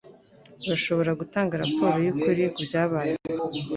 [0.65, 3.13] Urashobora gutanga raporo yukuri kubyabaye?